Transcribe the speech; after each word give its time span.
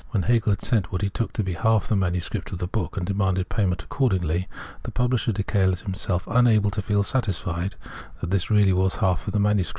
When 0.09 0.23
Hegel 0.23 0.53
had 0.53 0.63
sent 0.63 0.91
what 0.91 1.03
he 1.03 1.11
took 1.11 1.31
to 1.33 1.43
be 1.43 1.53
half 1.53 1.87
the 1.87 1.95
MS. 1.95 2.31
of 2.47 2.57
the 2.57 2.65
book, 2.65 2.97
and 2.97 3.05
demanded 3.05 3.49
payment 3.49 3.83
accordingly, 3.83 4.47
the 4.81 4.89
publisher 4.89 5.31
declared 5.31 5.79
himself 5.81 6.25
unable 6.27 6.71
to 6.71 6.81
feel 6.81 7.03
satisfied 7.03 7.75
that 8.19 8.31
this 8.31 8.49
really 8.49 8.73
was 8.73 8.95
half 8.95 9.27
the 9.27 9.39
MS. 9.39 9.69